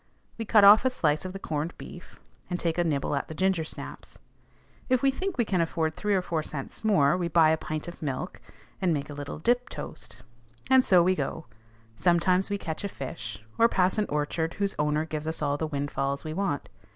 [0.35, 2.19] We cut off a slice of the corned beef,
[2.49, 4.17] and take a nibble at the ginger snaps.
[4.89, 7.87] If we think we can afford three or four cents more, we buy a pint
[7.87, 8.41] of milk,
[8.81, 10.23] and make a little dip toast.
[10.71, 11.45] And so we go;
[11.97, 15.67] sometimes we catch a fish, or pass an orchard whose owner gives us all the
[15.67, 16.67] windfalls we want.